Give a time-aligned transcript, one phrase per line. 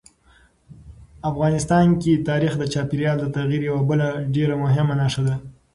[1.29, 5.35] افغانستان کې تاریخ د چاپېریال د تغیر یوه بله ډېره مهمه نښه ده.